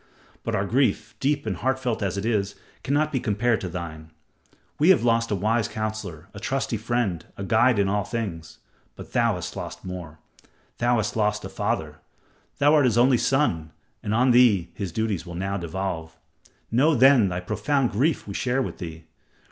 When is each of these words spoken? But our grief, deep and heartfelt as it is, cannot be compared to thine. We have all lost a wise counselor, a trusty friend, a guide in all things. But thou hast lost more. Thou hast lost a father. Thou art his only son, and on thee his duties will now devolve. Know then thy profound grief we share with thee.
But 0.43 0.55
our 0.55 0.65
grief, 0.65 1.13
deep 1.19 1.45
and 1.45 1.57
heartfelt 1.57 2.01
as 2.01 2.17
it 2.17 2.25
is, 2.25 2.55
cannot 2.81 3.11
be 3.11 3.19
compared 3.19 3.61
to 3.61 3.69
thine. 3.69 4.09
We 4.79 4.89
have 4.89 5.01
all 5.01 5.05
lost 5.13 5.29
a 5.29 5.35
wise 5.35 5.67
counselor, 5.67 6.27
a 6.33 6.39
trusty 6.39 6.75
friend, 6.77 7.23
a 7.37 7.43
guide 7.43 7.77
in 7.77 7.87
all 7.87 8.03
things. 8.03 8.57
But 8.95 9.13
thou 9.13 9.35
hast 9.35 9.55
lost 9.55 9.85
more. 9.85 10.17
Thou 10.79 10.95
hast 10.95 11.15
lost 11.15 11.45
a 11.45 11.49
father. 11.49 11.99
Thou 12.57 12.73
art 12.73 12.85
his 12.85 12.97
only 12.97 13.19
son, 13.19 13.73
and 14.01 14.11
on 14.11 14.31
thee 14.31 14.71
his 14.73 14.91
duties 14.91 15.27
will 15.27 15.35
now 15.35 15.57
devolve. 15.57 16.17
Know 16.71 16.95
then 16.95 17.29
thy 17.29 17.39
profound 17.39 17.91
grief 17.91 18.27
we 18.27 18.33
share 18.33 18.59
with 18.63 18.79
thee. 18.79 19.03